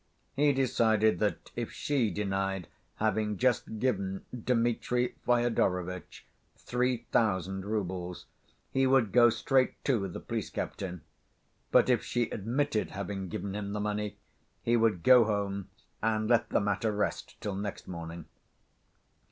[0.35, 6.25] He decided that if she denied having just given Dmitri Fyodorovitch
[6.57, 8.25] three thousand roubles,
[8.71, 11.01] he would go straight to the police captain,
[11.69, 14.17] but if she admitted having given him the money,
[14.63, 15.69] he would go home
[16.01, 18.25] and let the matter rest till next morning.